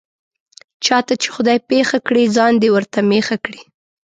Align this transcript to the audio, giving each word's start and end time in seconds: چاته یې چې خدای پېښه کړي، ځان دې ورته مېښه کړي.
چاته 0.85 1.13
یې 1.15 1.19
چې 1.21 1.27
خدای 1.35 1.57
پېښه 1.69 1.97
کړي، 2.07 2.23
ځان 2.35 2.53
دې 2.61 2.69
ورته 2.71 2.99
مېښه 3.09 3.37
کړي. 3.45 3.61